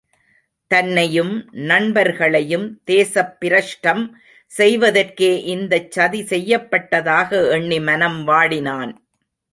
தன்னையும் 0.71 1.33
நண்பர்களையும் 1.67 2.65
தேசப்பிரஷ்டம் 2.91 4.03
செய்வதற்கே 4.51 5.31
இந்தச்சதி 5.55 6.21
செய்யப்பட்டதாக 6.33 7.29
எண்ணி, 7.49 7.79
மனம் 7.81 8.19
வாடினான். 8.27 8.93